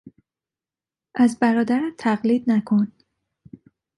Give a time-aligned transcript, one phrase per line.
[1.15, 2.91] از برادرت تقلید نکن!